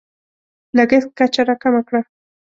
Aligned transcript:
لګښت 0.77 1.09
کچه 1.17 1.41
راکمه 1.49 1.81
کړه. 1.87 2.01